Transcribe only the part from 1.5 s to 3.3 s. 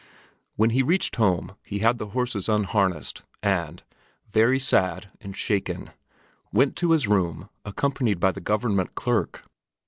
he had the horses unharnessed,